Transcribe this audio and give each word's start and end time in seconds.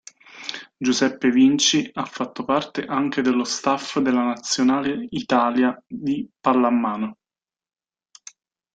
Giuseppe 0.79 1.29
Vinci 1.29 1.87
ha 1.93 2.05
fatto 2.05 2.43
parte 2.43 2.85
anche 2.85 3.21
dello 3.21 3.43
staff 3.43 3.99
della 3.99 4.23
Nazionale 4.23 5.05
Italia 5.11 5.79
di 5.85 6.27
pallamano. 6.39 7.17